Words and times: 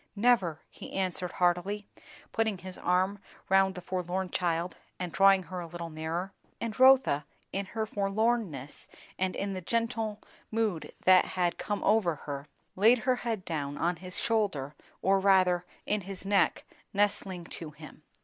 "Never!" 0.15 0.63
he 0.71 0.93
answered 0.93 1.33
heartily, 1.33 1.87
putting 2.31 2.57
his 2.57 2.75
arm 2.75 3.19
round 3.49 3.75
the 3.75 3.81
forlorn 3.83 4.31
child 4.31 4.75
and 4.97 5.11
drawing 5.11 5.43
her 5.43 5.59
a 5.59 5.67
little 5.67 5.91
nearer. 5.91 6.33
And 6.59 6.73
Rotha, 6.79 7.23
in 7.53 7.67
her 7.67 7.85
forlornness 7.85 8.87
and 9.19 9.35
in 9.35 9.53
the 9.53 9.61
gentle 9.61 10.19
mood 10.49 10.91
that 11.05 11.25
had 11.25 11.59
come 11.59 11.83
over 11.83 12.15
her, 12.25 12.47
laid 12.75 12.97
her 13.05 13.17
head 13.17 13.45
down 13.45 13.77
on 13.77 13.97
his 13.97 14.17
shoulder, 14.19 14.73
or 15.03 15.19
rather 15.19 15.65
in 15.85 16.01
his 16.01 16.25
neck, 16.25 16.65
nestling 16.95 17.43
to 17.43 17.69
him. 17.69 18.01